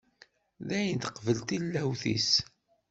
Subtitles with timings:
[0.67, 2.29] Dayen teqbel tillawt-is.